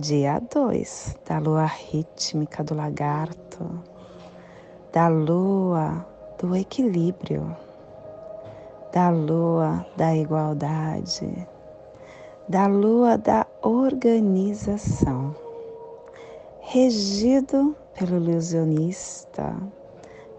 [0.00, 3.82] dia 2 da lua rítmica do lagarto,
[4.92, 6.06] da lua
[6.40, 7.56] do equilíbrio,
[8.92, 11.48] da lua da igualdade,
[12.48, 15.34] da lua da organização,
[16.60, 19.52] regido pelo ilusionista,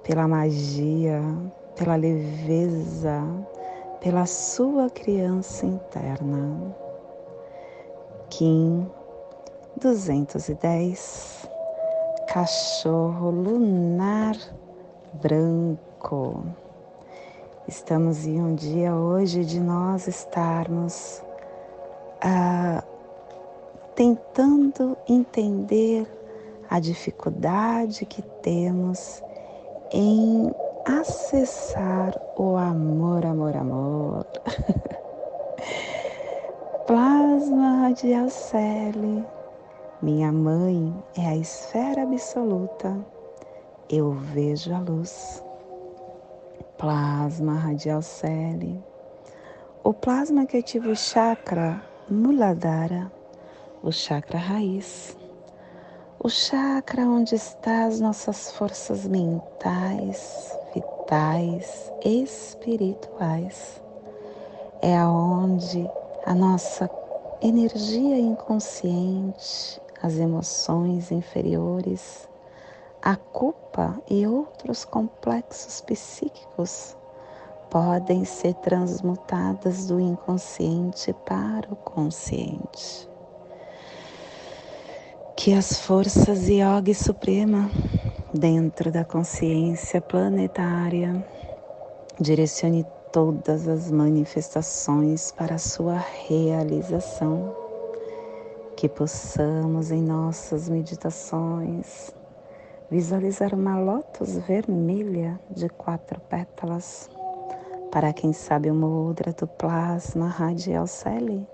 [0.03, 1.21] pela magia,
[1.75, 3.21] pela leveza,
[3.99, 6.73] pela sua criança interna.
[8.29, 8.89] Kim
[9.77, 11.47] 210,
[12.27, 14.35] cachorro lunar
[15.13, 16.43] branco.
[17.67, 21.21] Estamos em um dia hoje de nós estarmos
[22.21, 22.83] ah,
[23.95, 26.07] tentando entender
[26.69, 29.23] a dificuldade que temos
[29.91, 30.53] em
[30.85, 34.25] acessar o amor, amor, amor.
[36.87, 39.25] Plasma radial cele,
[40.01, 42.97] minha mãe é a esfera absoluta,
[43.89, 45.43] eu vejo a luz.
[46.77, 48.81] Plasma radial cele,
[49.83, 53.11] o plasma que ativa o chakra Muladhara,
[53.83, 55.17] o chakra raiz,
[56.17, 63.83] o chakra onde estão as nossas forças mentais, vitais, espirituais.
[64.81, 65.89] É aonde
[66.25, 66.89] a nossa
[67.41, 72.27] energia inconsciente, as emoções inferiores,
[73.01, 76.95] a culpa e outros complexos psíquicos
[77.69, 83.07] podem ser transmutadas do inconsciente para o consciente.
[85.35, 87.69] Que as forças Yogi Suprema
[88.33, 91.25] dentro da consciência planetária
[92.19, 97.58] direcione todas as manifestações para a sua realização.
[98.79, 102.15] Que possamos em nossas meditações
[102.89, 107.09] visualizar uma lótus vermelha de quatro pétalas.
[107.91, 111.45] Para quem sabe o mudra do plasma radial celi,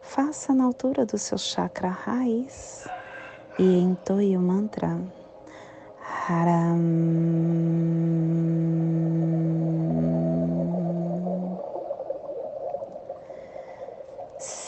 [0.00, 2.84] faça na altura do seu chakra raiz
[3.60, 4.98] e entoie o mantra
[6.28, 6.80] Haram.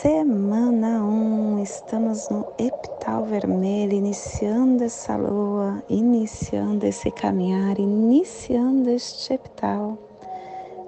[0.01, 9.33] Semana 1, um, estamos no epital vermelho, iniciando essa lua, iniciando esse caminhar, iniciando este
[9.33, 9.99] epital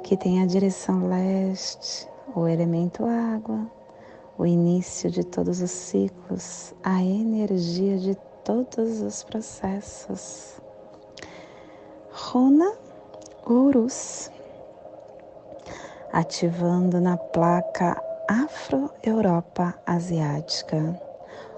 [0.04, 3.66] que tem a direção leste, o elemento água,
[4.38, 10.60] o início de todos os ciclos, a energia de todos os processos.
[12.12, 12.72] Runa
[13.44, 14.30] Urus,
[16.12, 20.96] ativando na placa Afro-Europa Asiática,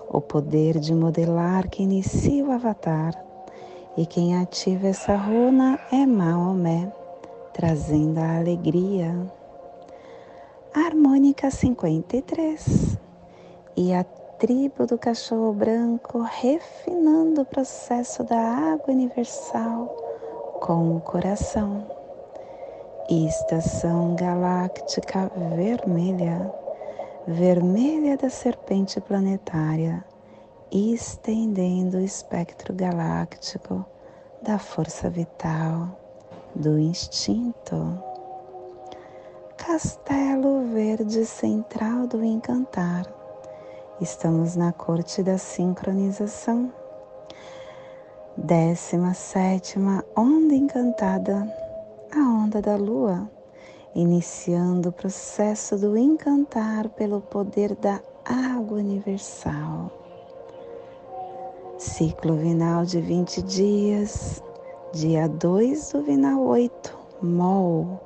[0.09, 3.12] o poder de modelar que inicia o avatar.
[3.94, 6.91] E quem ativa essa runa é Maomé,
[7.53, 9.15] trazendo a alegria.
[10.75, 12.97] Harmônica 53
[13.77, 14.03] e a
[14.39, 19.95] tribo do cachorro branco refinando o processo da água universal
[20.63, 21.86] com o coração.
[23.10, 26.61] Estação galáctica vermelha
[27.27, 30.04] vermelha da serpente planetária,
[30.71, 33.84] estendendo o espectro galáctico
[34.42, 35.89] da força vital,
[36.54, 38.03] do instinto.
[39.57, 43.07] Castelo Verde Central do Encantar.
[44.01, 46.72] Estamos na corte da sincronização.
[48.36, 51.47] Décima sétima onda encantada,
[52.13, 53.30] a onda da lua
[53.94, 59.91] iniciando o processo do encantar pelo poder da água universal.
[61.78, 64.42] Ciclo vinal de 20 dias,
[64.92, 68.00] dia 2 do vinal 8, Mol,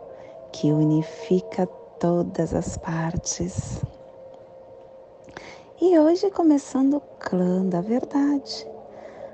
[0.53, 1.67] que unifica
[2.01, 3.83] todas as partes.
[5.81, 8.67] E hoje começando o clã da verdade,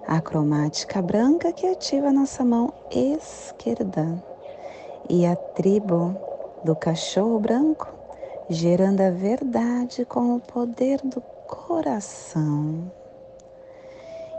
[0.07, 4.23] a cromática branca que ativa nossa mão esquerda
[5.09, 6.32] e a tribo
[6.65, 8.03] do cachorro branco
[8.49, 12.91] gerando a verdade com o poder do coração.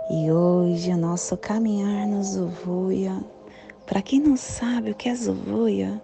[0.09, 3.23] E hoje o nosso caminhar no Zuvuia,
[3.85, 6.01] para quem não sabe o que é Zuvuia,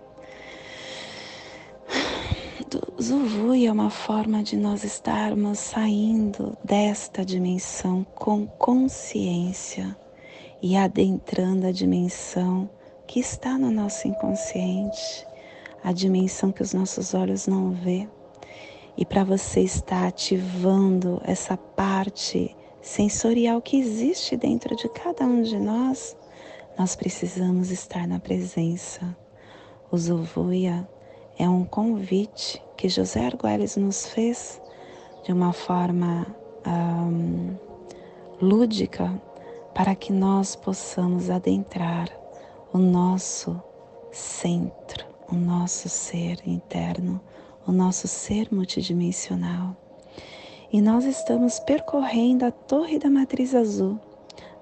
[3.02, 9.96] Zuvuia é uma forma de nós estarmos saindo desta dimensão com consciência
[10.62, 12.70] e adentrando a dimensão
[13.08, 15.26] que está no nosso inconsciente,
[15.84, 18.08] a dimensão que os nossos olhos não vê.
[18.98, 25.58] E para você estar ativando essa parte sensorial que existe dentro de cada um de
[25.58, 26.18] nós,
[26.78, 29.16] nós precisamos estar na presença.
[29.92, 30.88] O Zuvuia
[31.38, 34.62] é um convite que José Arguelles nos fez
[35.24, 36.28] de uma forma
[38.42, 39.22] lúdica
[39.74, 42.10] para que nós possamos adentrar
[42.74, 43.62] o nosso
[44.12, 47.22] centro, o nosso ser interno,
[47.66, 49.76] o nosso ser multidimensional.
[50.72, 54.00] E nós estamos percorrendo a torre da matriz azul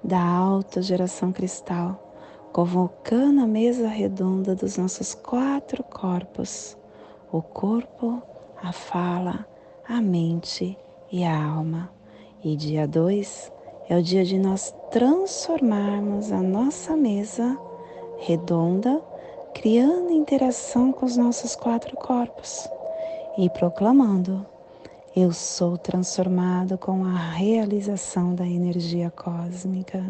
[0.04, 2.08] da alta geração cristal
[2.58, 6.76] convocando a mesa redonda dos nossos quatro corpos:
[7.32, 8.20] o corpo,
[8.60, 9.46] a fala,
[9.88, 10.76] a mente
[11.12, 11.92] e a alma.
[12.44, 13.52] E dia 2
[13.90, 17.56] é o dia de nós transformarmos a nossa mesa
[18.18, 19.04] redonda,
[19.54, 22.68] criando interação com os nossos quatro corpos
[23.38, 24.46] e proclamando:
[25.16, 30.04] Eu sou transformado com a realização da energia cósmica.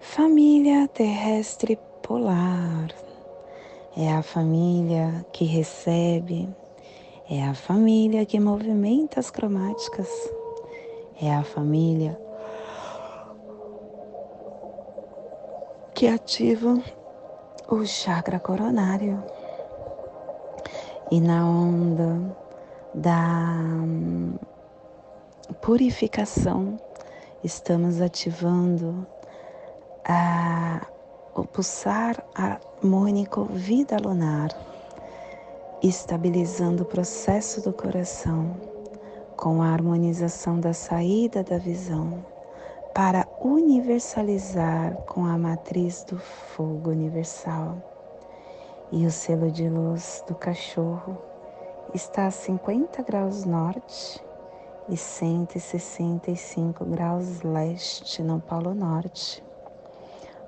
[0.00, 2.88] Família terrestre polar
[3.96, 6.48] é a família que recebe,
[7.28, 10.08] é a família que movimenta as cromáticas,
[11.20, 12.27] é a família
[15.98, 16.80] que ativa
[17.68, 19.20] o chakra coronário.
[21.10, 22.36] E na onda
[22.94, 23.58] da
[25.60, 26.78] purificação,
[27.42, 29.04] estamos ativando
[30.04, 30.86] a,
[31.34, 34.50] o pulsar harmônico vida lunar,
[35.82, 38.54] estabilizando o processo do coração
[39.36, 42.37] com a harmonização da saída da visão
[42.94, 47.76] para universalizar com a matriz do fogo universal.
[48.90, 51.18] E o selo de luz do cachorro
[51.94, 54.22] está a 50 graus norte
[54.88, 59.44] e 165 graus leste no Polo Norte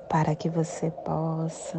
[0.09, 1.79] para que você possa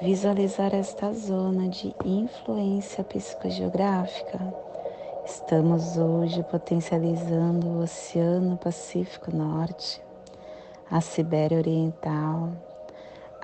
[0.00, 4.65] visualizar esta zona de influência psicogeográfica.
[5.26, 10.00] Estamos hoje potencializando o Oceano Pacífico Norte,
[10.88, 12.50] a Sibéria Oriental,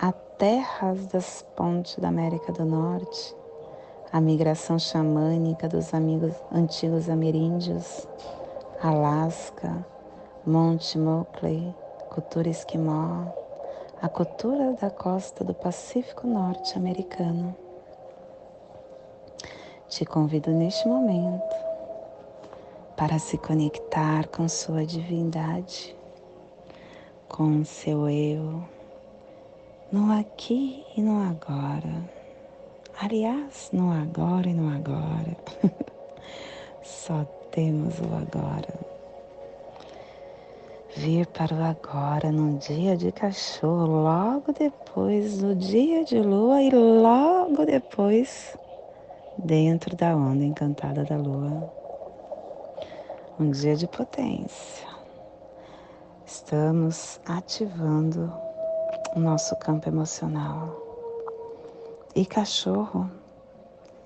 [0.00, 3.34] a terras das pontes da América do Norte,
[4.12, 8.06] a migração xamânica dos amigos antigos ameríndios,
[8.80, 9.84] Alasca,
[10.46, 11.74] Monte Mockley,
[12.10, 13.24] cultura esquimó,
[14.00, 17.56] a cultura da costa do Pacífico norte-americano.
[19.88, 21.71] Te convido neste momento
[22.96, 25.96] para se conectar com sua divindade,
[27.28, 28.62] com seu eu,
[29.90, 32.08] no aqui e no agora.
[33.00, 35.36] Aliás, no agora e no agora.
[36.82, 38.92] Só temos o agora
[40.96, 46.70] vir para o agora num dia de cachorro, logo depois no dia de lua e
[46.70, 48.56] logo depois
[49.38, 51.81] dentro da onda encantada da lua.
[53.40, 54.86] Um dia de potência.
[56.26, 58.30] Estamos ativando
[59.16, 60.76] o nosso campo emocional.
[62.14, 63.10] E cachorro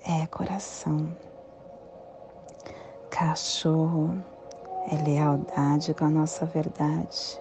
[0.05, 1.13] é coração.
[3.09, 4.17] Cachorro
[4.89, 7.37] é lealdade com a nossa verdade.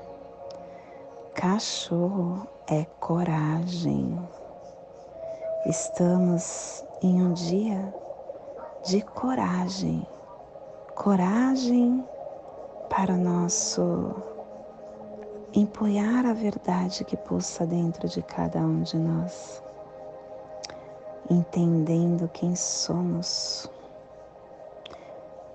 [1.34, 4.18] Cachorro é coragem.
[5.66, 7.94] Estamos em um dia
[8.84, 10.04] de coragem.
[10.96, 12.02] Coragem
[12.88, 14.14] para o nosso
[15.54, 19.62] empunhar a verdade que pulsa dentro de cada um de nós,
[21.30, 23.70] entendendo quem somos.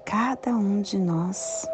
[0.05, 1.67] Cada um de nós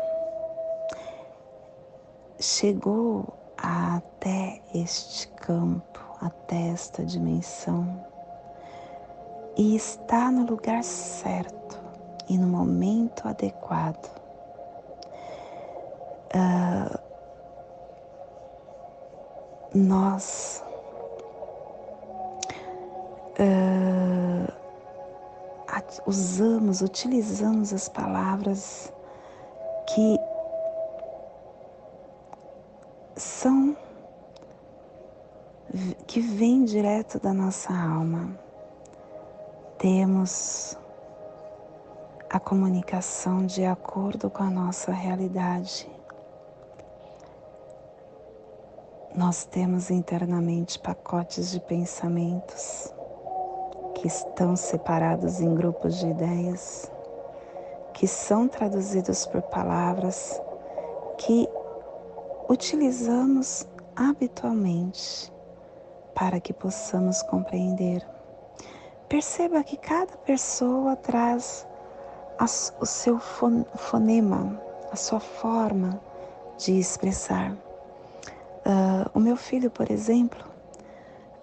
[2.40, 8.02] chegou até este campo, até esta dimensão
[9.58, 11.57] e está no lugar certo
[12.30, 14.10] e no momento adequado.
[16.36, 17.00] Uh,
[19.74, 20.64] nós
[23.40, 24.54] uh,
[26.06, 28.92] usamos, utilizamos as palavras
[29.88, 30.20] que
[33.16, 33.76] são
[36.06, 38.38] que vêm direto da nossa alma.
[39.78, 40.78] Temos
[42.30, 45.90] a comunicação de acordo com a nossa realidade.
[49.16, 52.94] Nós temos internamente pacotes de pensamentos
[53.96, 56.92] que estão separados em grupos de ideias,
[57.94, 60.40] que são traduzidos por palavras
[61.18, 61.48] que
[62.50, 63.66] utilizamos
[63.96, 65.32] habitualmente
[66.14, 68.06] para que possamos compreender.
[69.08, 71.66] Perceba que cada pessoa traz
[72.40, 76.00] o seu fonema, a sua forma
[76.58, 77.52] de expressar.
[77.52, 80.44] Uh, o meu filho, por exemplo,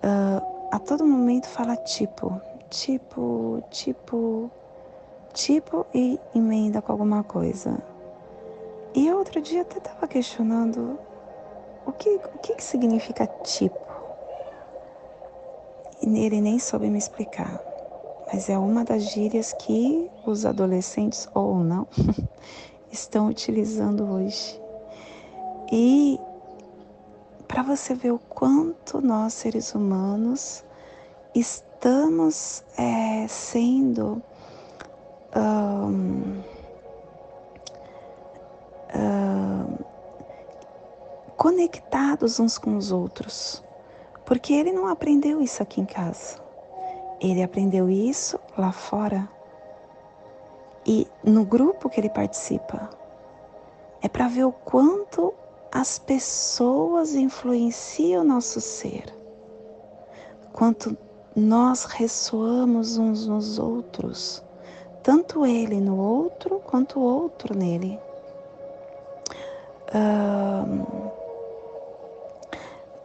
[0.04, 4.50] uh, a todo momento fala tipo, tipo, tipo,
[5.32, 7.78] tipo e emenda com alguma coisa.
[8.94, 10.98] E outro dia até estava questionando
[11.84, 13.78] o que, o que, que significa tipo.
[16.00, 17.74] E ele nem soube me explicar
[18.35, 21.87] mas é uma das gírias que os adolescentes, ou não,
[22.91, 24.61] estão utilizando hoje.
[25.71, 26.19] E
[27.47, 30.64] para você ver o quanto nós, seres humanos,
[31.33, 34.21] estamos é, sendo
[35.37, 36.43] um,
[41.37, 43.62] conectados uns com os outros,
[44.26, 46.43] porque ele não aprendeu isso aqui em casa.
[47.25, 49.26] Ele aprendeu isso lá fora
[50.87, 52.90] e no grupo que ele participa.
[54.02, 55.33] É para ver o quanto
[55.73, 59.07] as pessoas influenciam o nosso ser,
[60.52, 60.95] quanto
[61.35, 64.45] nós ressoamos uns nos outros,
[65.02, 67.99] tanto ele no outro quanto o outro nele.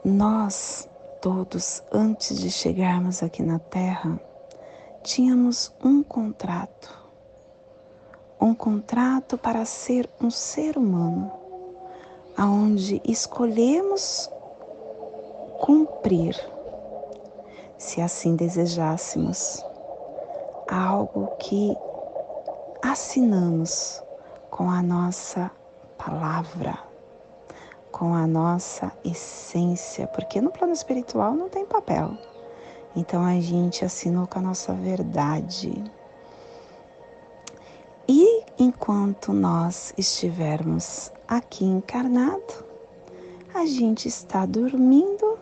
[0.03, 0.88] Nós
[1.21, 4.19] todos, antes de chegarmos aqui na Terra,
[5.03, 6.97] tínhamos um contrato.
[8.39, 11.31] Um contrato para ser um ser humano,
[12.37, 14.29] aonde escolhemos
[15.59, 16.35] cumprir,
[17.77, 19.63] se assim desejássemos,
[20.69, 21.75] algo que
[22.81, 24.01] assinamos
[24.49, 25.51] com a nossa
[25.97, 26.88] palavra
[27.99, 32.17] com a nossa essência, porque no plano espiritual não tem papel.
[32.95, 35.83] Então a gente assinou com a nossa verdade.
[38.07, 42.63] E enquanto nós estivermos aqui encarnado,
[43.53, 45.37] a gente está dormindo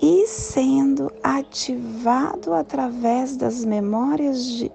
[0.00, 4.70] e sendo ativado através das memórias de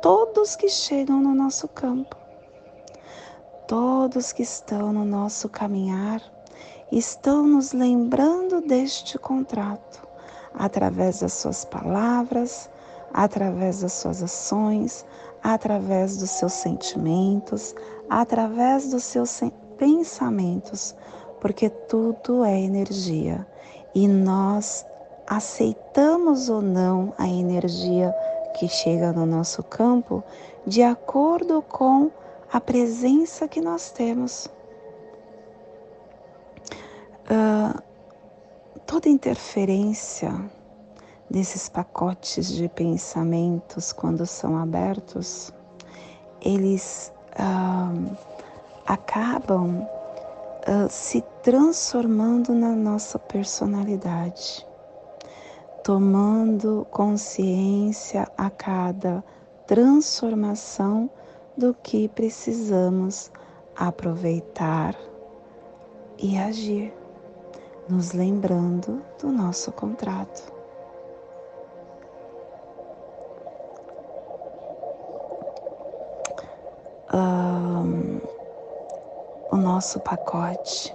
[0.00, 2.23] todos que chegam no nosso campo
[3.66, 6.20] todos que estão no nosso caminhar
[6.92, 10.06] estão nos lembrando deste contrato
[10.54, 12.70] através das suas palavras,
[13.12, 15.04] através das suas ações,
[15.42, 17.74] através dos seus sentimentos,
[18.08, 19.40] através dos seus
[19.78, 20.94] pensamentos,
[21.40, 23.46] porque tudo é energia
[23.94, 24.86] e nós
[25.26, 28.14] aceitamos ou não a energia
[28.58, 30.22] que chega no nosso campo
[30.66, 32.10] de acordo com
[32.54, 34.48] a presença que nós temos.
[37.28, 37.82] Uh,
[38.86, 40.32] toda interferência
[41.28, 45.52] desses pacotes de pensamentos, quando são abertos,
[46.40, 48.16] eles uh,
[48.86, 54.64] acabam uh, se transformando na nossa personalidade,
[55.82, 59.24] tomando consciência a cada
[59.66, 61.10] transformação
[61.56, 63.30] do que precisamos
[63.76, 64.94] aproveitar
[66.18, 66.92] e agir,
[67.88, 70.52] nos lembrando do nosso contrato.
[77.12, 78.20] Um,
[79.52, 80.92] o nosso pacote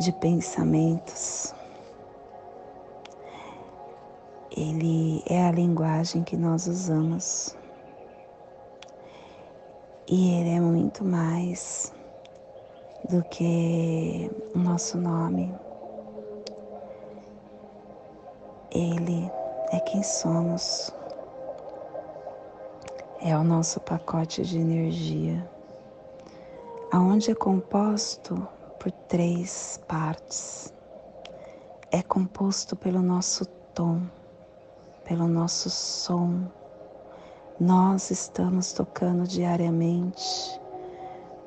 [0.00, 1.54] de pensamentos.
[4.54, 7.56] Ele é a linguagem que nós usamos
[10.08, 11.92] e Ele é muito mais
[13.08, 15.54] do que o nosso nome.
[18.70, 19.30] Ele
[19.70, 20.90] é quem somos.
[23.20, 25.48] É o nosso pacote de energia,
[26.90, 28.48] aonde é composto
[28.80, 30.72] por três partes.
[31.92, 34.02] É composto pelo nosso tom,
[35.04, 36.48] pelo nosso som.
[37.60, 40.60] Nós estamos tocando diariamente,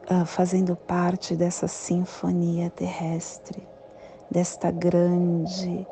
[0.10, 3.68] uh, fazendo parte dessa sinfonia terrestre,
[4.30, 5.86] desta grande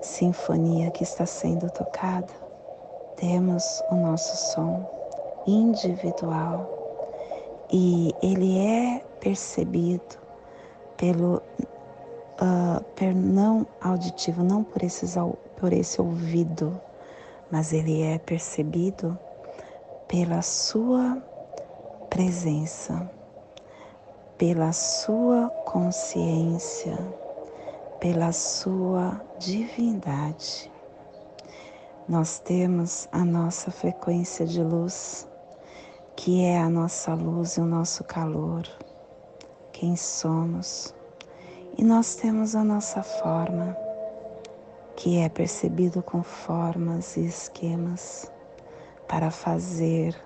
[0.00, 2.32] sinfonia que está sendo tocada.
[3.16, 4.84] Temos o nosso som
[5.46, 6.68] individual
[7.72, 10.18] e ele é percebido
[10.96, 15.14] pelo uh, per não auditivo, não por, esses,
[15.56, 16.78] por esse ouvido,
[17.50, 19.16] mas ele é percebido
[20.12, 21.16] pela sua
[22.10, 23.10] presença,
[24.36, 26.98] pela sua consciência,
[27.98, 30.70] pela sua divindade.
[32.06, 35.26] Nós temos a nossa frequência de luz,
[36.14, 38.68] que é a nossa luz e o nosso calor,
[39.72, 40.94] quem somos.
[41.78, 43.74] E nós temos a nossa forma,
[44.94, 48.30] que é percebido com formas e esquemas
[49.12, 50.16] para fazer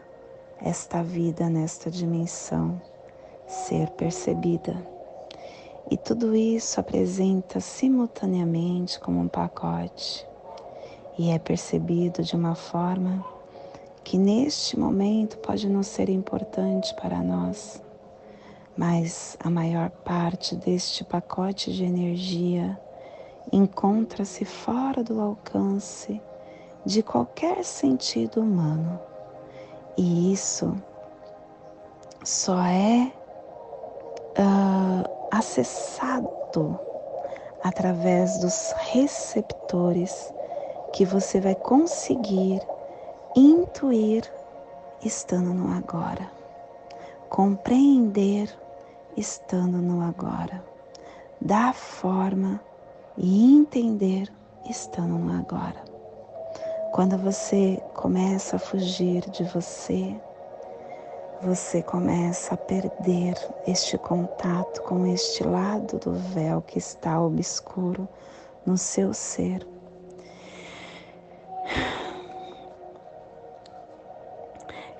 [0.63, 2.81] esta vida nesta dimensão
[3.45, 4.81] ser percebida.
[5.91, 10.25] E tudo isso apresenta simultaneamente como um pacote
[11.19, 13.27] e é percebido de uma forma
[14.05, 17.83] que neste momento pode não ser importante para nós,
[18.77, 22.79] mas a maior parte deste pacote de energia
[23.53, 26.21] encontra-se fora do alcance
[26.87, 28.99] de qualquer sentido humano.
[29.99, 30.73] E isso
[32.25, 33.13] só é
[34.39, 36.79] uh, acessado
[37.63, 40.33] através dos receptores
[40.93, 42.63] que você vai conseguir
[43.35, 44.23] intuir
[45.05, 46.31] estando no agora,
[47.29, 48.49] compreender
[49.17, 50.65] estando no agora,
[51.41, 52.61] dar forma
[53.19, 54.33] e entender
[54.71, 55.86] estando no agora.
[56.97, 60.19] Quando você começa a fugir de você,
[61.43, 63.35] você começa a perder
[63.67, 68.09] este contato com este lado do véu que está obscuro
[68.65, 69.69] no seu ser.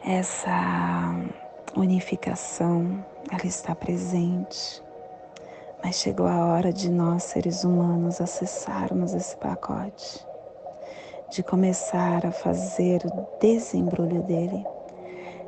[0.05, 1.15] Essa
[1.75, 4.83] unificação, ela está presente,
[5.83, 10.27] mas chegou a hora de nós, seres humanos, acessarmos esse pacote,
[11.31, 14.65] de começar a fazer o desembrulho dele,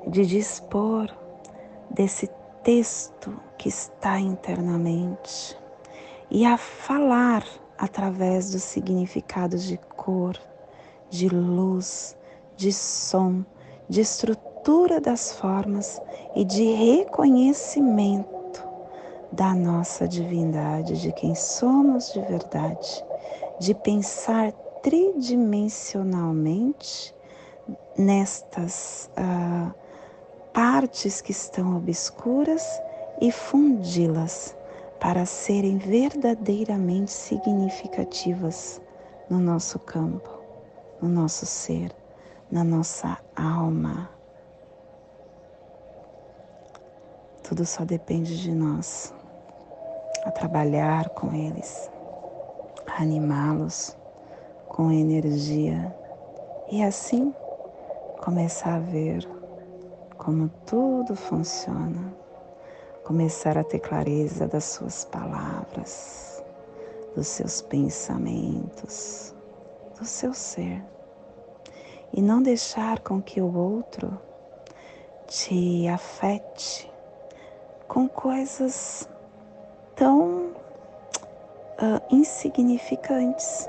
[0.06, 1.08] de dispor
[1.90, 2.28] desse
[2.62, 5.56] texto que está internamente
[6.30, 7.44] e a falar
[7.78, 10.36] através dos significados de cor,
[11.08, 12.16] de luz,
[12.56, 13.44] de som,
[13.88, 16.02] de estrutura das formas
[16.34, 18.28] e de reconhecimento
[19.30, 23.04] da nossa divindade, de quem somos de verdade,
[23.60, 27.14] de pensar tridimensionalmente
[27.96, 29.72] nestas uh,
[30.52, 32.64] partes que estão obscuras
[33.20, 34.56] e fundi-las
[35.00, 38.80] para serem verdadeiramente significativas
[39.28, 40.30] no nosso campo,
[41.00, 41.94] no nosso ser
[42.50, 44.10] na nossa alma.
[47.42, 49.14] Tudo só depende de nós,
[50.24, 51.90] a trabalhar com eles,
[52.98, 53.96] animá-los
[54.68, 55.94] com energia.
[56.70, 57.34] E assim
[58.22, 59.26] começar a ver
[60.16, 62.12] como tudo funciona,
[63.04, 66.42] começar a ter clareza das suas palavras,
[67.14, 69.34] dos seus pensamentos,
[69.98, 70.84] do seu ser.
[72.12, 74.18] E não deixar com que o outro
[75.26, 76.90] te afete
[77.86, 79.08] com coisas
[79.94, 80.52] tão
[81.78, 83.68] uh, insignificantes,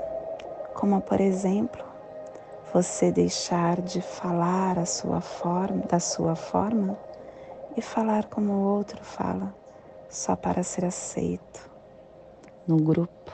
[0.80, 1.84] como por exemplo,
[2.72, 6.96] você deixar de falar a sua forma, da sua forma
[7.76, 9.54] e falar como o outro fala,
[10.08, 11.70] só para ser aceito
[12.66, 13.30] no grupo.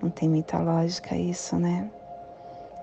[0.00, 1.90] Não tem muita lógica isso, né?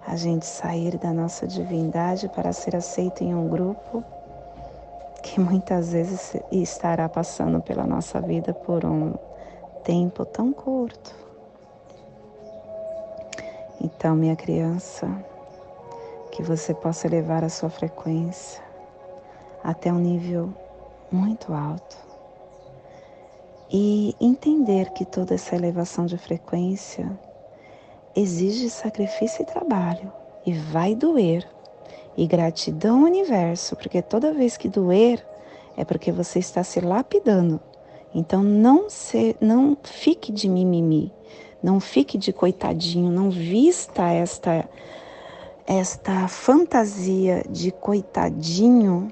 [0.05, 4.03] A gente sair da nossa divindade para ser aceito em um grupo
[5.23, 9.13] que muitas vezes estará passando pela nossa vida por um
[9.85, 11.24] tempo tão curto.
[13.81, 15.07] Então, minha criança,
[16.31, 18.63] que você possa elevar a sua frequência
[19.63, 20.53] até um nível
[21.11, 21.97] muito alto
[23.71, 27.19] e entender que toda essa elevação de frequência
[28.15, 30.11] exige sacrifício e trabalho
[30.45, 31.47] e vai doer.
[32.17, 35.25] E gratidão ao universo, porque toda vez que doer
[35.75, 37.59] é porque você está se lapidando.
[38.13, 41.11] Então não se, não fique de mimimi,
[41.65, 44.69] Não fique de coitadinho, não vista esta
[45.65, 49.07] esta fantasia de coitadinho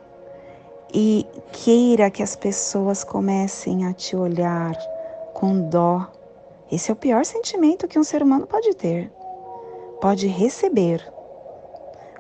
[0.94, 4.78] e queira que as pessoas comecem a te olhar
[5.34, 6.08] com dó.
[6.72, 9.12] Esse é o pior sentimento que um ser humano pode ter,
[10.00, 11.12] pode receber.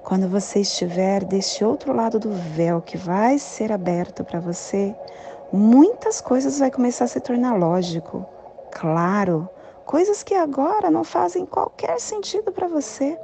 [0.01, 4.95] Quando você estiver deste outro lado do véu que vai ser aberto para você,
[5.51, 8.25] muitas coisas vai começar a se tornar lógico,
[8.71, 9.47] claro,
[9.85, 13.17] coisas que agora não fazem qualquer sentido para você.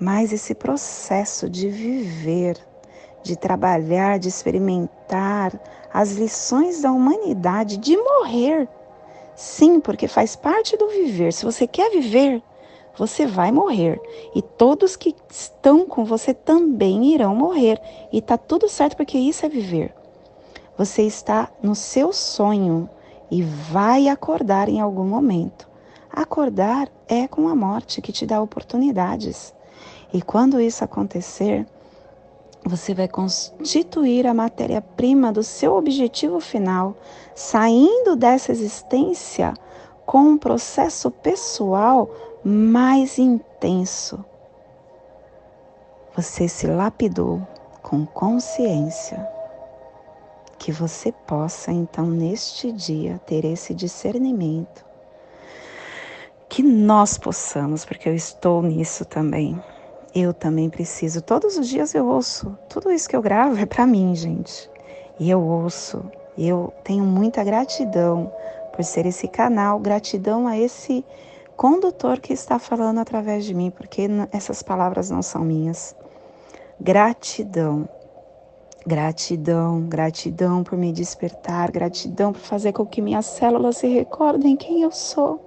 [0.00, 2.56] Mas esse processo de viver,
[3.22, 5.52] de trabalhar, de experimentar
[5.92, 8.68] as lições da humanidade, de morrer.
[9.34, 11.32] Sim, porque faz parte do viver.
[11.32, 12.42] Se você quer viver,
[12.96, 14.00] você vai morrer.
[14.34, 17.80] E todos que estão com você também irão morrer.
[18.12, 19.94] E tá tudo certo porque isso é viver.
[20.76, 22.88] Você está no seu sonho
[23.30, 25.67] e vai acordar em algum momento.
[26.18, 29.54] Acordar é com a morte que te dá oportunidades.
[30.12, 31.64] E quando isso acontecer,
[32.64, 36.96] você vai constituir a matéria-prima do seu objetivo final,
[37.36, 39.54] saindo dessa existência
[40.04, 42.10] com um processo pessoal
[42.42, 44.24] mais intenso.
[46.16, 47.46] Você se lapidou
[47.80, 49.24] com consciência.
[50.58, 54.87] Que você possa, então, neste dia, ter esse discernimento.
[56.48, 59.60] Que nós possamos, porque eu estou nisso também
[60.14, 61.22] eu também preciso.
[61.22, 62.56] Todos os dias eu ouço.
[62.68, 64.70] Tudo isso que eu gravo é para mim, gente.
[65.18, 66.04] E eu ouço.
[66.36, 68.32] Eu tenho muita gratidão
[68.72, 71.04] por ser esse canal, gratidão a esse
[71.56, 75.96] condutor que está falando através de mim, porque essas palavras não são minhas.
[76.80, 77.88] Gratidão.
[78.86, 84.82] Gratidão, gratidão por me despertar, gratidão por fazer com que minhas células se recordem quem
[84.82, 85.44] eu sou.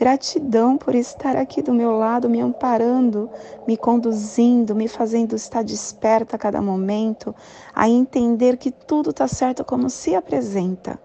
[0.00, 3.28] Gratidão por estar aqui do meu lado, me amparando,
[3.68, 7.34] me conduzindo, me fazendo estar desperta a cada momento,
[7.74, 10.98] a entender que tudo está certo como se apresenta.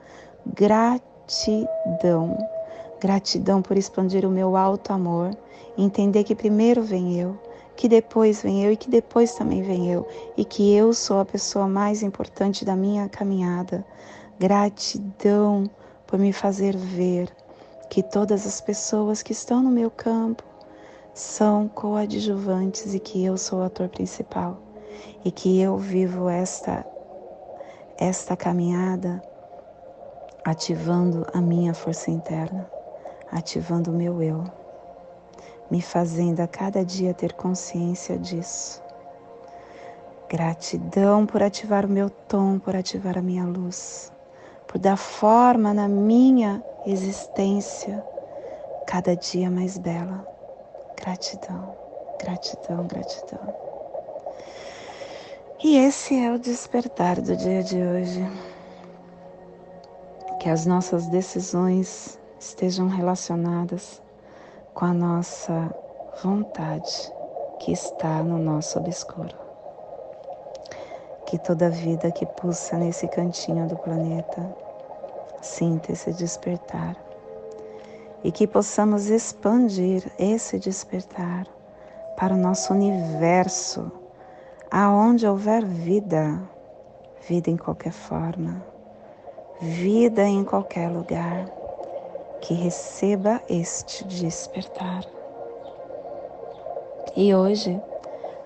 [0.45, 2.37] Gratidão.
[3.01, 5.31] Gratidão por expandir o meu alto amor,
[5.77, 7.37] entender que primeiro vem eu,
[7.75, 11.25] que depois vem eu e que depois também vem eu, e que eu sou a
[11.25, 13.85] pessoa mais importante da minha caminhada.
[14.39, 15.69] Gratidão
[16.07, 17.29] por me fazer ver
[17.95, 20.43] que todas as pessoas que estão no meu campo
[21.13, 24.61] são coadjuvantes e que eu sou o ator principal
[25.23, 26.85] e que eu vivo esta
[27.97, 29.23] esta caminhada
[30.43, 32.69] ativando a minha força interna,
[33.31, 34.43] ativando o meu eu,
[35.71, 38.83] me fazendo a cada dia ter consciência disso.
[40.27, 44.11] Gratidão por ativar o meu tom, por ativar a minha luz,
[44.75, 48.03] por dar forma na minha existência
[48.85, 50.27] cada dia mais bela.
[50.97, 51.73] Gratidão,
[52.19, 53.55] gratidão, gratidão.
[55.63, 58.29] E esse é o despertar do dia de hoje.
[60.41, 64.01] Que as nossas decisões estejam relacionadas
[64.73, 65.73] com a nossa
[66.21, 67.13] vontade
[67.61, 69.37] que está no nosso obscuro.
[71.25, 74.64] Que toda vida que pulsa nesse cantinho do planeta
[75.45, 76.97] Sinta esse despertar
[78.23, 81.45] e que possamos expandir esse despertar
[82.17, 83.91] para o nosso universo,
[84.71, 86.41] aonde houver vida,
[87.29, 88.65] vida em qualquer forma,
[89.61, 91.45] vida em qualquer lugar,
[92.41, 95.05] que receba este despertar.
[97.15, 97.79] E hoje,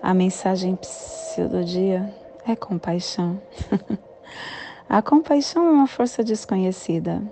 [0.02, 0.78] a mensagem
[1.50, 2.14] do dia
[2.46, 3.40] é compaixão.
[4.92, 7.22] A compaixão é uma força desconhecida.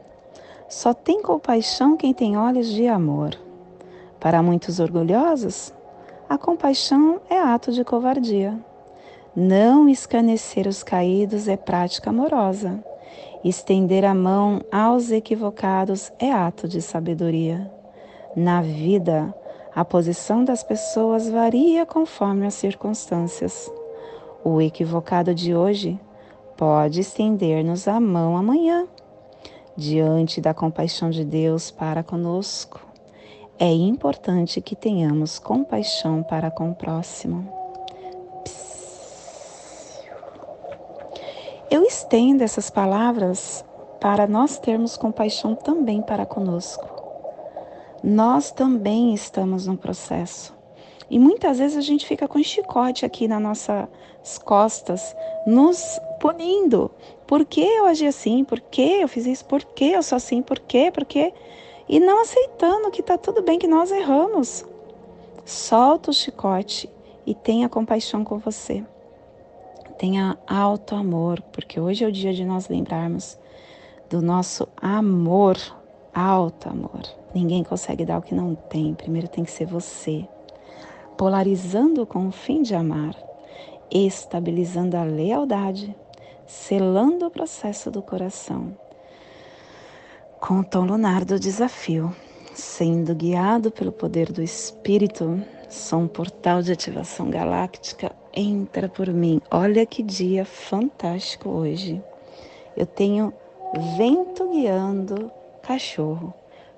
[0.69, 3.37] Só tem compaixão quem tem olhos de amor.
[4.21, 5.75] Para muitos orgulhosos,
[6.29, 8.57] a compaixão é ato de covardia.
[9.35, 12.79] Não escarnecer os caídos é prática amorosa.
[13.43, 17.69] Estender a mão aos equivocados é ato de sabedoria.
[18.37, 19.35] Na vida,
[19.75, 23.69] a posição das pessoas varia conforme as circunstâncias.
[24.45, 25.99] O equivocado de hoje
[26.59, 28.89] pode estender-nos a mão amanhã,
[29.77, 32.81] diante da compaixão de Deus para conosco.
[33.57, 37.49] É importante que tenhamos compaixão para com o próximo.
[41.71, 43.65] Eu estendo essas palavras
[44.01, 46.89] para nós termos compaixão também para conosco.
[48.03, 50.53] Nós também estamos no processo.
[51.09, 55.15] E muitas vezes a gente fica com chicote aqui nas nossas costas,
[55.47, 56.91] nos punindo.
[57.27, 58.45] Por que eu agi assim?
[58.45, 59.45] Por que eu fiz isso?
[59.45, 60.43] Por que eu sou assim?
[60.43, 60.91] Por quê?
[60.93, 61.33] Por quê?
[61.89, 64.65] e não aceitando que está tudo bem, que nós erramos.
[65.45, 66.89] Solta o chicote
[67.27, 68.85] e tenha compaixão com você.
[69.97, 73.39] Tenha alto amor, porque hoje é o dia de nós lembrarmos
[74.11, 75.57] do nosso amor,
[76.15, 77.03] alto amor.
[77.35, 80.29] Ninguém consegue dar o que não tem, primeiro tem que ser você.
[81.17, 83.17] Polarizando com o fim de amar,
[83.91, 85.97] estabilizando a lealdade,
[86.49, 88.75] selando o processo do coração
[90.41, 92.15] com o tom lunar do desafio,
[92.55, 98.13] sendo guiado pelo poder do Espírito, sou um portal de ativação galáctica.
[98.33, 99.43] Entra por mim.
[99.51, 102.03] Olha que dia fantástico hoje.
[102.77, 103.33] Eu tenho
[103.99, 105.31] vento guiando
[105.63, 106.33] cachorro.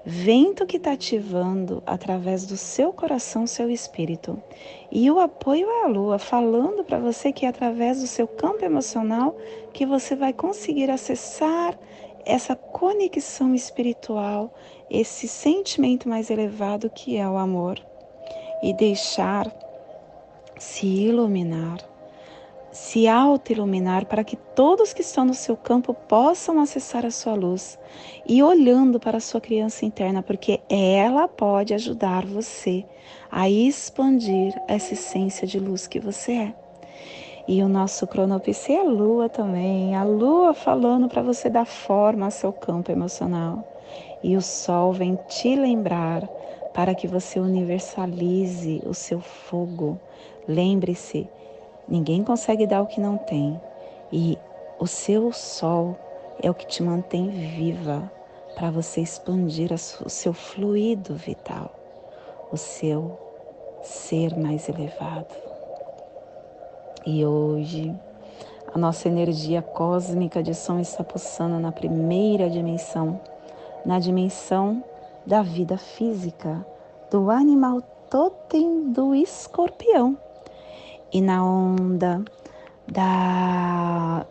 [0.04, 4.42] Vento que está ativando através do seu coração, seu espírito.
[4.90, 9.36] E o apoio a lua, falando para você que é através do seu campo emocional
[9.74, 11.78] que você vai conseguir acessar
[12.24, 14.54] essa conexão espiritual,
[14.90, 17.78] esse sentimento mais elevado que é o amor
[18.62, 19.52] e deixar
[20.58, 21.78] se iluminar,
[22.72, 27.78] se auto-iluminar para que todos que estão no seu campo possam acessar a sua luz
[28.26, 32.84] e olhando para a sua criança interna, porque ela pode ajudar você
[33.30, 36.54] a expandir essa essência de luz que você é.
[37.48, 42.26] E o nosso cronopse é a lua também, a lua falando para você dar forma
[42.26, 43.66] ao seu campo emocional.
[44.22, 46.28] E o sol vem te lembrar
[46.72, 49.98] para que você universalize o seu fogo.
[50.46, 51.28] Lembre-se,
[51.90, 53.60] ninguém consegue dar o que não tem.
[54.12, 54.38] E
[54.78, 55.96] o seu sol
[56.42, 58.10] é o que te mantém viva
[58.54, 61.70] para você expandir o seu fluido vital,
[62.52, 63.18] o seu
[63.82, 65.34] ser mais elevado.
[67.04, 67.94] E hoje
[68.72, 73.20] a nossa energia cósmica de som está pulsando na primeira dimensão,
[73.84, 74.84] na dimensão
[75.26, 76.64] da vida física,
[77.10, 80.16] do animal totem do escorpião
[81.12, 82.24] e na onda
[82.86, 84.26] da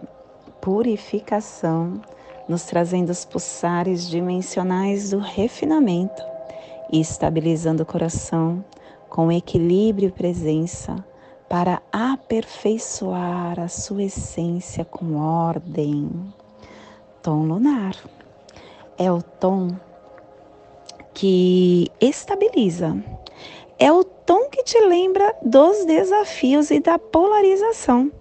[0.61, 2.01] purificação,
[2.47, 6.21] nos trazendo os pulsares dimensionais do refinamento
[6.91, 8.63] e estabilizando o coração
[9.09, 11.03] com equilíbrio e presença
[11.47, 16.09] para aperfeiçoar a sua essência com ordem.
[17.23, 17.95] Tom lunar
[18.97, 19.75] é o tom
[21.13, 22.95] que estabiliza,
[23.79, 28.11] é o tom que te lembra dos desafios e da polarização.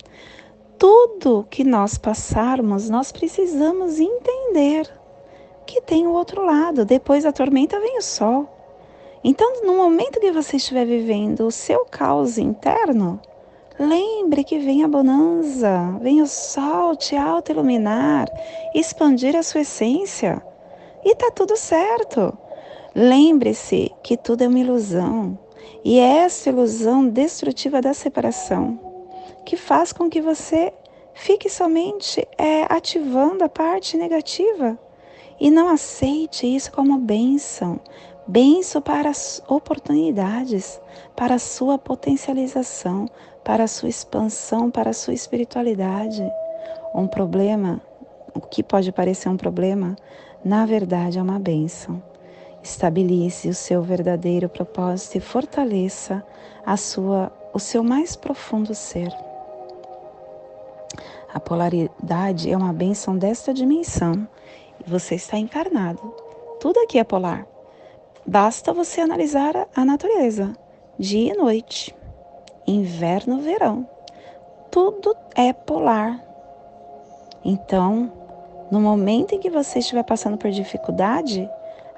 [0.78, 4.90] Tudo que nós passarmos, nós precisamos entender
[5.66, 6.86] que tem o outro lado.
[6.86, 8.48] Depois da tormenta vem o sol.
[9.22, 13.20] Então, no momento que você estiver vivendo o seu caos interno,
[13.78, 18.28] lembre que vem a bonança, vem o sol te auto-iluminar,
[18.74, 20.42] expandir a sua essência.
[21.04, 22.32] E tá tudo certo.
[22.94, 25.38] Lembre-se que tudo é uma ilusão.
[25.84, 28.78] E é essa ilusão destrutiva da separação
[29.44, 30.72] que faz com que você
[31.14, 34.78] fique somente é, ativando a parte negativa
[35.40, 37.80] e não aceite isso como bênção,
[38.26, 40.80] benção para as oportunidades,
[41.16, 43.08] para a sua potencialização,
[43.44, 46.22] para a sua expansão, para a sua espiritualidade.
[46.94, 47.80] Um problema,
[48.34, 49.96] o que pode parecer um problema,
[50.44, 52.02] na verdade é uma bênção.
[52.68, 56.22] Estabilize o seu verdadeiro propósito e fortaleça
[56.64, 59.10] a sua, o seu mais profundo ser.
[61.32, 64.28] A polaridade é uma bênção desta dimensão
[64.88, 66.14] você está encarnado.
[66.60, 67.46] Tudo aqui é polar.
[68.26, 70.54] Basta você analisar a natureza,
[70.98, 71.94] dia e noite,
[72.66, 73.88] inverno, verão.
[74.70, 76.22] Tudo é polar.
[77.44, 78.12] Então,
[78.70, 81.48] no momento em que você estiver passando por dificuldade,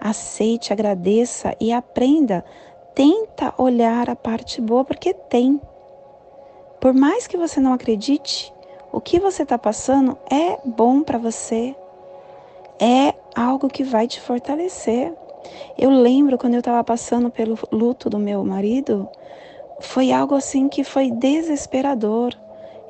[0.00, 2.44] aceite, agradeça e aprenda.
[2.94, 5.60] Tenta olhar a parte boa, porque tem.
[6.80, 8.52] Por mais que você não acredite,
[8.90, 11.76] o que você está passando é bom para você.
[12.80, 15.12] É algo que vai te fortalecer.
[15.78, 19.08] Eu lembro quando eu estava passando pelo luto do meu marido,
[19.80, 22.34] foi algo assim que foi desesperador.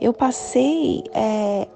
[0.01, 1.69] Eu passei é,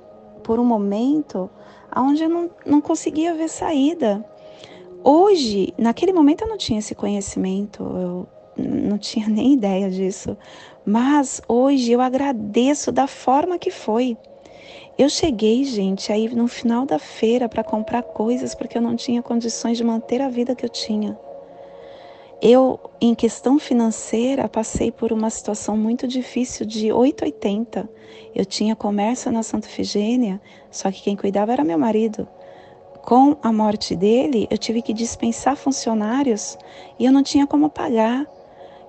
[0.43, 1.51] por um momento
[1.97, 4.25] onde eu não, não conseguia ver saída.
[5.07, 10.35] Hoje, naquele momento eu não tinha esse conhecimento, eu não tinha nem ideia disso,
[10.83, 14.17] mas hoje eu agradeço da forma que foi.
[14.97, 19.23] Eu cheguei, gente, aí no final da feira para comprar coisas porque eu não tinha
[19.23, 21.19] condições de manter a vida que eu tinha.
[22.41, 27.89] Eu, em questão financeira, passei por uma situação muito difícil de 880.
[28.35, 30.41] Eu tinha comércio na Santa Efigênia,
[30.71, 32.27] só que quem cuidava era meu marido.
[33.05, 36.57] Com a morte dele, eu tive que dispensar funcionários
[36.99, 38.27] e eu não tinha como pagar.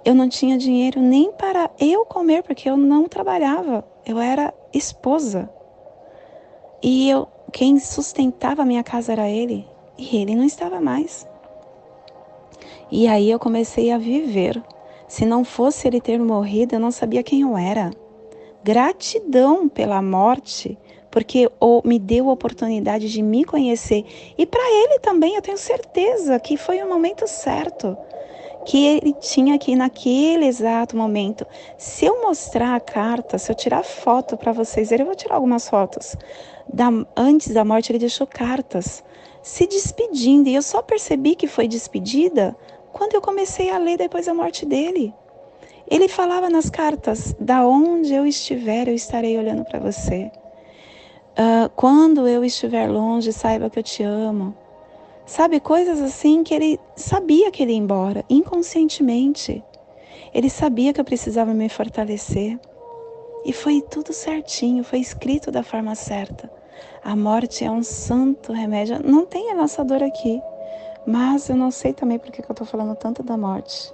[0.06, 3.84] Eu não tinha dinheiro nem para eu comer, porque eu não trabalhava.
[4.06, 5.50] Eu era esposa.
[6.82, 11.28] E eu, quem sustentava a minha casa era ele, e ele não estava mais.
[12.90, 14.64] E aí eu comecei a viver.
[15.10, 17.92] Se não fosse ele ter morrido, eu não sabia quem eu era.
[18.64, 20.78] Gratidão pela morte,
[21.16, 21.50] porque
[21.86, 24.04] me deu a oportunidade de me conhecer.
[24.38, 27.98] E para ele também, eu tenho certeza que foi o momento certo
[28.66, 31.48] que ele tinha aqui naquele exato momento.
[31.78, 35.70] Se eu mostrar a carta, se eu tirar foto para vocês eu vou tirar algumas
[35.70, 36.18] fotos.
[36.68, 39.02] Da, antes da morte, ele deixou cartas
[39.42, 40.50] se despedindo.
[40.50, 42.54] E eu só percebi que foi despedida
[42.92, 45.14] quando eu comecei a ler depois da morte dele.
[45.90, 50.30] Ele falava nas cartas: Da onde eu estiver, eu estarei olhando para você.
[51.38, 54.56] Uh, quando eu estiver longe, saiba que eu te amo.
[55.26, 59.64] Sabe, coisas assim que ele sabia que ele ia embora, inconscientemente.
[60.34, 62.58] Ele sabia que eu precisava me fortalecer.
[63.44, 66.50] E foi tudo certinho, foi escrito da forma certa.
[67.04, 69.00] A morte é um santo remédio.
[69.04, 70.42] Não tem a nossa dor aqui.
[71.06, 73.94] Mas eu não sei também por que eu estou falando tanto da morte.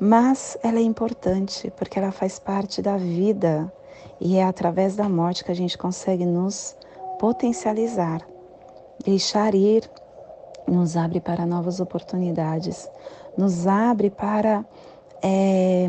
[0.00, 3.72] Mas ela é importante porque ela faz parte da vida
[4.20, 6.76] e é através da morte que a gente consegue nos
[7.18, 8.26] potencializar,
[9.04, 9.88] deixar ir
[10.66, 12.88] nos abre para novas oportunidades,
[13.36, 14.64] nos abre para
[15.22, 15.86] é,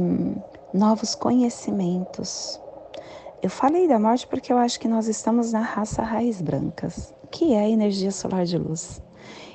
[0.73, 2.59] novos conhecimentos.
[3.41, 7.53] Eu falei da morte porque eu acho que nós estamos na raça raiz brancas, que
[7.53, 9.01] é a energia solar de luz.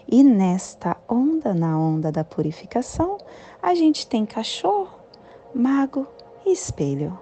[0.08, 3.18] E nesta onda, na onda da purificação,
[3.62, 4.98] a gente tem cachorro,
[5.54, 6.06] mago
[6.44, 7.18] e espelho.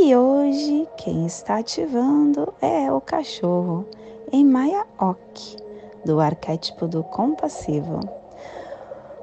[0.00, 3.84] E hoje quem está ativando é o cachorro
[4.30, 5.56] em Maya Ok
[6.04, 7.98] do arquétipo do compassivo.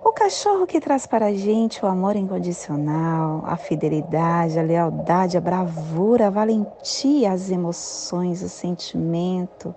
[0.03, 5.41] O cachorro que traz para a gente o amor incondicional, a fidelidade, a lealdade, a
[5.41, 9.73] bravura, a valentia, as emoções, o sentimento,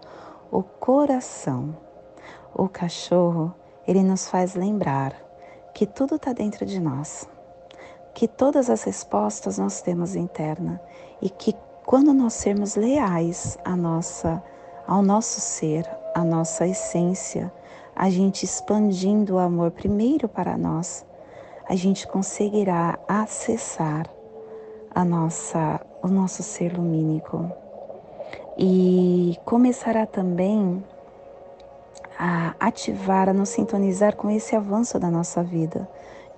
[0.51, 1.77] o coração.
[2.53, 3.55] O cachorro,
[3.87, 5.15] ele nos faz lembrar
[5.73, 7.29] que tudo está dentro de nós,
[8.19, 10.83] que todas as respostas nós temos interna
[11.23, 11.55] e que
[11.87, 14.43] quando nós sermos leais à nossa,
[14.89, 17.53] ao nosso ser, a nossa essência,
[17.95, 21.07] a gente expandindo o amor primeiro para nós,
[21.69, 24.11] a gente conseguirá acessar
[24.93, 27.49] a nossa, o nosso ser lumínico.
[28.59, 30.85] E começará também
[32.19, 35.89] a ativar, a nos sintonizar com esse avanço da nossa vida,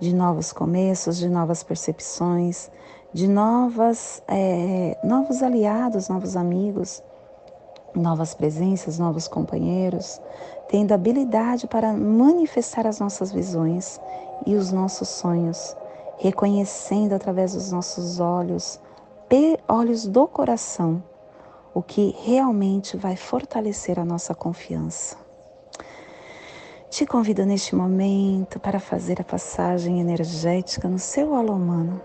[0.01, 2.71] de novos começos, de novas percepções,
[3.13, 7.03] de novas, é, novos aliados, novos amigos,
[7.93, 10.19] novas presenças, novos companheiros,
[10.67, 14.01] tendo habilidade para manifestar as nossas visões
[14.47, 15.77] e os nossos sonhos,
[16.17, 18.79] reconhecendo através dos nossos olhos,
[19.67, 21.03] olhos do coração,
[21.75, 25.20] o que realmente vai fortalecer a nossa confiança.
[26.91, 32.01] Te convido neste momento para fazer a passagem energética no seu alô humano,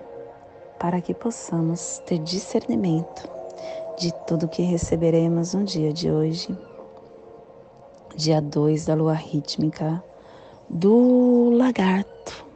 [0.78, 3.28] para que possamos ter discernimento
[3.98, 6.56] de tudo que receberemos no dia de hoje,
[8.14, 10.00] dia 2 da lua rítmica
[10.70, 12.46] do lagarto,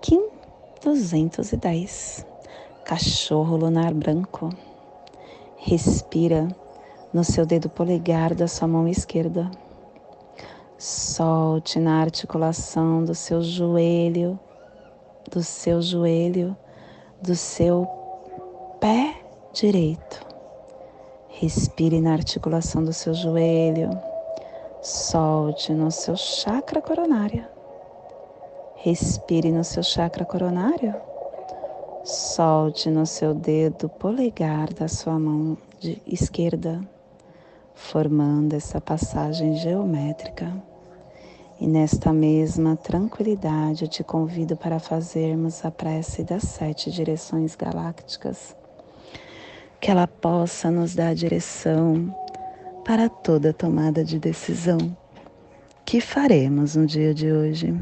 [0.00, 0.28] Kim
[0.84, 2.24] 210,
[2.84, 4.50] cachorro lunar branco.
[5.56, 6.46] Respira
[7.12, 9.50] no seu dedo polegar da sua mão esquerda.
[10.82, 14.40] Solte na articulação do seu joelho,
[15.30, 16.56] do seu joelho,
[17.20, 17.86] do seu
[18.80, 19.14] pé
[19.52, 20.26] direito.
[21.28, 23.90] Respire na articulação do seu joelho.
[24.80, 27.44] Solte no seu chakra coronário.
[28.76, 30.94] Respire no seu chakra coronário.
[32.04, 35.58] Solte no seu dedo polegar da sua mão
[36.06, 36.80] esquerda,
[37.74, 40.69] formando essa passagem geométrica.
[41.60, 48.56] E nesta mesma tranquilidade eu te convido para fazermos a prece das sete direções galácticas
[49.78, 52.14] que ela possa nos dar direção
[52.84, 54.96] para toda tomada de decisão
[55.84, 57.74] que faremos no dia de hoje.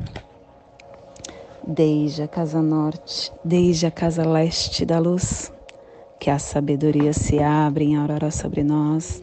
[1.66, 5.52] Desde a casa norte, desde a casa leste da luz,
[6.18, 9.22] que a sabedoria se abre em aurora sobre nós,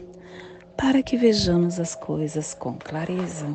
[0.76, 3.54] para que vejamos as coisas com clareza.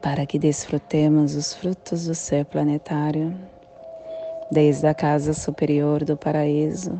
[0.00, 3.34] para que desfrutemos os frutos do ser planetário.
[4.50, 6.98] Desde a casa superior do paraíso,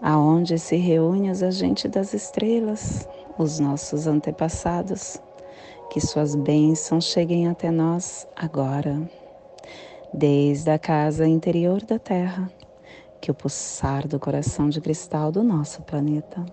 [0.00, 3.08] aonde se reúnem os agentes das estrelas,
[3.38, 5.20] os nossos antepassados,
[5.90, 9.00] que suas bênçãos cheguem até nós agora,
[10.12, 12.50] desde a casa interior da Terra,
[13.20, 16.44] que o pulsar do coração de cristal do nosso planeta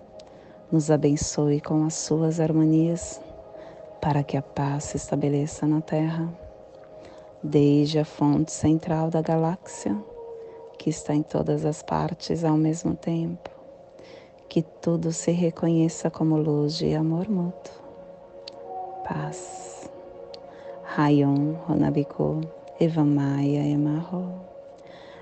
[0.72, 3.20] nos abençoe com as suas harmonias,
[4.04, 6.28] para que a paz se estabeleça na Terra,
[7.42, 9.96] desde a fonte central da galáxia,
[10.78, 13.48] que está em todas as partes ao mesmo tempo
[14.46, 17.74] que tudo se reconheça como luz de amor mútuo.
[19.08, 19.90] Paz.
[20.84, 22.42] Rayon Honabiko
[22.78, 24.34] Evamaya Emarro.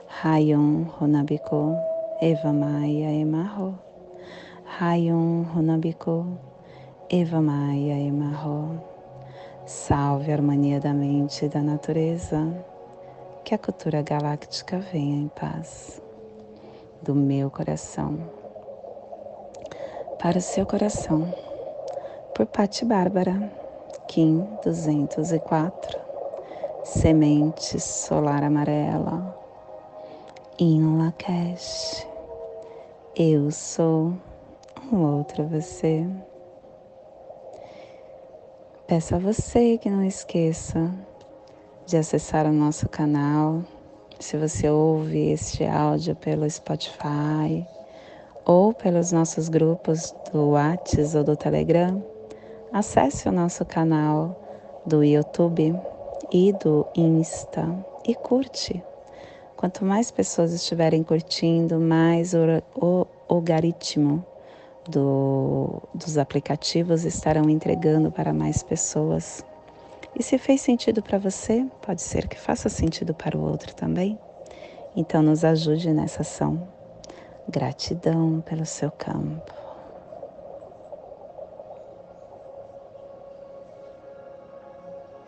[0.09, 1.77] Rayon Honabiko
[2.21, 3.79] Evamaya Emarro.
[4.67, 6.27] Rayon Honabiko
[7.15, 8.83] Evamaya Emarro.
[9.67, 12.39] Salve a harmonia da mente e da natureza.
[13.45, 16.01] Que a cultura galáctica venha em paz.
[17.03, 18.19] Do meu coração
[20.19, 21.35] para o seu coração,
[22.35, 23.53] por Pati Bárbara,
[24.09, 26.01] Kim 204,
[26.83, 29.37] Semente Solar Amarela,
[30.59, 32.07] em Lakesh.
[33.15, 34.15] Eu sou
[34.91, 36.07] um outro você.
[38.93, 40.93] Peço a você que não esqueça
[41.87, 43.63] de acessar o nosso canal.
[44.21, 47.67] Se você ouve este áudio pelo Spotify,
[48.45, 52.05] ou pelos nossos grupos do WhatsApp ou do Telegram,
[52.71, 54.39] acesse o nosso canal
[54.85, 55.75] do YouTube
[56.31, 57.67] e do Insta
[58.07, 58.85] e curte.
[59.57, 62.41] Quanto mais pessoas estiverem curtindo, mais o,
[62.77, 64.23] o algoritmo
[64.89, 69.45] do, dos aplicativos estarão entregando para mais pessoas.
[70.19, 74.19] E se fez sentido para você, pode ser que faça sentido para o outro também.
[74.95, 76.69] Então, nos ajude nessa ação.
[77.49, 79.62] Gratidão pelo seu campo.